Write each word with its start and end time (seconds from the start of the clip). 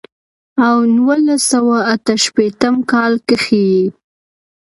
او 0.65 0.75
نولس 0.95 1.41
سوه 1.51 1.77
اتۀ 1.93 2.13
شپېتم 2.23 2.75
کال 2.91 3.13
کښې 3.27 3.61
ئې 3.73 3.85